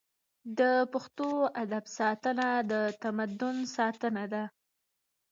[0.59, 0.61] د
[0.93, 1.29] پښتو
[1.63, 4.43] ادب ساتنه د تمدن ساتنه ده.